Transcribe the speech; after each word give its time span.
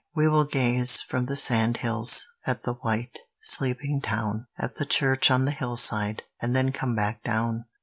We 0.15 0.27
will 0.27 0.45
gaze, 0.45 1.03
from 1.03 1.27
the 1.27 1.35
sand 1.35 1.77
hills, 1.77 2.27
At 2.47 2.63
the 2.63 2.73
white, 2.73 3.19
sleeping 3.39 4.01
town; 4.01 4.47
At 4.57 4.77
the 4.77 4.85
church 4.87 5.29
on 5.29 5.45
the 5.45 5.51
hillside 5.51 6.23
And 6.41 6.55
then 6.55 6.71
come 6.71 6.95
back 6.95 7.23
down. 7.23 7.65